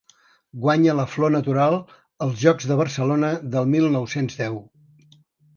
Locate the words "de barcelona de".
2.71-3.63